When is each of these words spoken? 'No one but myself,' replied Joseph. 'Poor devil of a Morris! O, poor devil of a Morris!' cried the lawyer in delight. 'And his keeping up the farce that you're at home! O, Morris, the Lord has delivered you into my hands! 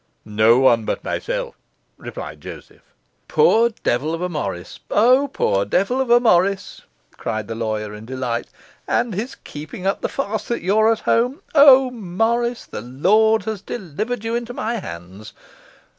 'No 0.25 0.57
one 0.57 0.83
but 0.83 1.03
myself,' 1.03 1.53
replied 1.95 2.41
Joseph. 2.41 2.81
'Poor 3.27 3.69
devil 3.83 4.15
of 4.15 4.21
a 4.23 4.29
Morris! 4.29 4.79
O, 4.89 5.27
poor 5.27 5.63
devil 5.63 6.01
of 6.01 6.09
a 6.09 6.19
Morris!' 6.19 6.81
cried 7.17 7.47
the 7.47 7.53
lawyer 7.53 7.93
in 7.93 8.07
delight. 8.07 8.47
'And 8.87 9.13
his 9.13 9.35
keeping 9.35 9.85
up 9.85 10.01
the 10.01 10.09
farce 10.09 10.47
that 10.47 10.63
you're 10.63 10.91
at 10.91 11.01
home! 11.01 11.43
O, 11.53 11.91
Morris, 11.91 12.65
the 12.65 12.81
Lord 12.81 13.43
has 13.43 13.61
delivered 13.61 14.23
you 14.23 14.33
into 14.33 14.55
my 14.55 14.77
hands! 14.79 15.33